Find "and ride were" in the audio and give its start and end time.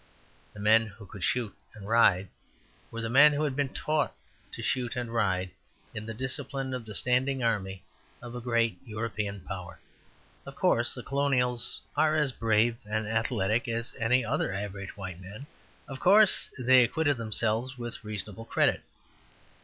1.75-3.01